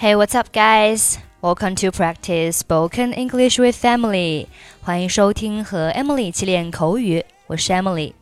[0.00, 1.18] Hey, what's up, guys?
[1.42, 4.46] Welcome to practice spoken English with Emily.
[4.80, 7.24] 欢迎收听和 Emily 一起练口语。
[7.48, 8.12] 我是 Emily。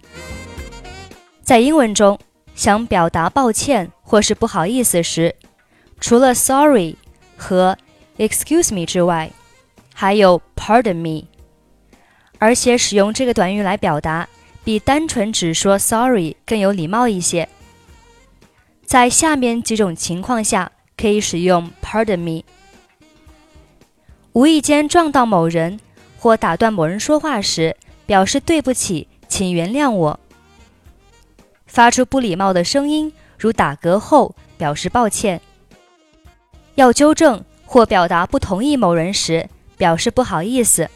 [1.42, 2.18] 在英文中，
[2.54, 5.36] 想表达抱歉或是不好意思时，
[6.00, 6.96] 除了 sorry
[7.36, 7.76] 和
[8.16, 9.30] excuse me 之外，
[9.92, 11.26] 还有 pardon me。
[12.38, 14.26] 而且使用这个短语来表达，
[14.64, 17.46] 比单纯只说 sorry 更有礼貌一些。
[18.86, 22.42] 在下面几种情况下可以使用 pardon me：
[24.32, 25.78] 无意间撞到某人
[26.18, 30.18] 或打断某人说话时，表示对不起，请原谅我；
[31.66, 35.38] 发出不礼貌的声音，如打嗝后，表示抱歉；
[36.76, 40.88] 要纠正或表达不同意某人时，表示不好意思。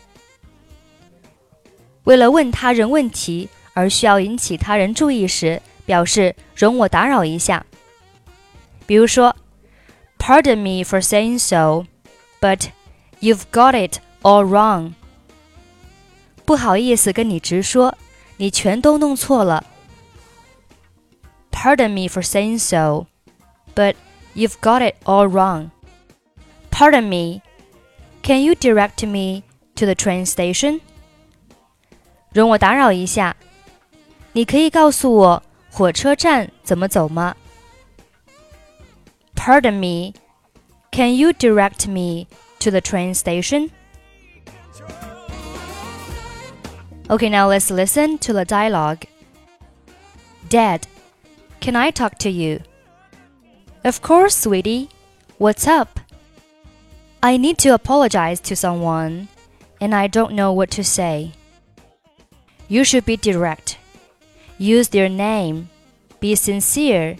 [2.04, 7.64] 为了问他人问题而需要引起他人注意时，表示容我打扰一下。
[8.86, 9.36] 比如说
[10.29, 11.85] ，Pardon me for saying so,
[12.41, 12.69] but
[13.19, 14.93] you've got it all wrong。
[16.45, 17.97] 不好意思跟你直说，
[18.37, 19.65] 你全都弄错了。
[21.51, 23.07] Pardon me for saying so,
[23.73, 23.95] but
[24.35, 25.69] you've got it all wrong.
[26.69, 27.41] Pardon me,
[28.21, 29.43] can you direct me
[29.75, 30.81] to the train station?
[32.31, 33.35] 容我打扰一下，
[34.33, 37.35] 你可以告诉我火车站怎么走吗？
[39.35, 40.13] Pardon me,
[41.00, 43.72] can you direct me to the train station?
[47.08, 49.06] Okay, now let's listen to the dialogue.
[50.50, 50.86] Dad,
[51.60, 52.60] can I talk to you?
[53.82, 54.90] Of course, sweetie.
[55.38, 56.00] What's up?
[57.22, 59.28] I need to apologize to someone,
[59.80, 61.32] and I don't know what to say.
[62.68, 63.78] You should be direct.
[64.58, 65.70] Use their name.
[66.20, 67.16] Be sincere.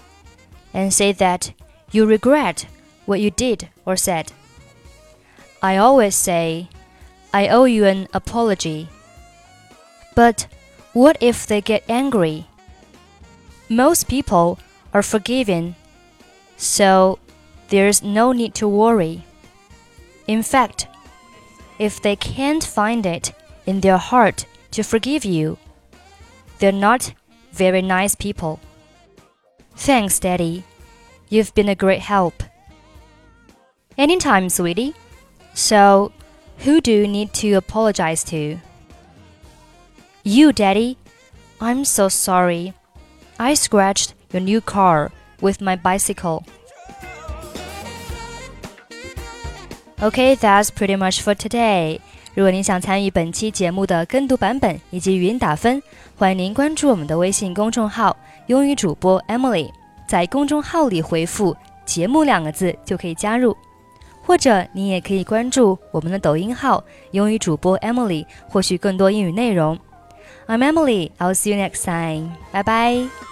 [0.75, 1.55] And say that
[1.93, 2.67] you regret
[3.11, 4.33] what you did or said.
[5.61, 6.69] I always say,
[7.35, 8.89] I owe you an apology.
[10.15, 10.47] But
[10.93, 12.47] what if they get angry?
[13.69, 14.59] Most people
[14.95, 15.75] are forgiving,
[16.57, 17.19] so
[17.69, 19.25] there's no need to worry.
[20.27, 20.87] In fact,
[21.79, 23.33] if they can't find it
[23.67, 25.59] in their heart to forgive you.
[26.59, 27.15] They're not
[27.53, 28.61] very nice people.
[29.77, 30.65] Thanks, Daddy.
[31.29, 32.43] You've been a great help.
[33.98, 34.94] Anytime, sweetie.
[35.54, 36.12] So,
[36.66, 38.58] who do you need to apologize to?
[40.24, 40.98] You, Daddy.
[41.60, 42.74] I'm so sorry.
[43.38, 46.44] I scratched your new car with my bicycle.
[50.02, 52.02] Okay, that's pretty much for today.
[52.34, 55.82] 如果您想参与本期节目的跟读版本以及语音打分，
[56.18, 58.18] 欢迎您关注我们的微信公众号“
[58.48, 59.72] 英语主播 Emily”。
[60.06, 63.56] 在公众号里回复“节目”两个字就可以加入，
[64.31, 69.77] 或者你也可以关注我们的抖音号“英语主播 Emily”，获取更多英语内容。
[70.47, 71.11] I'm Emily.
[71.19, 72.31] I'll see you next time.
[72.53, 73.30] Bye bye.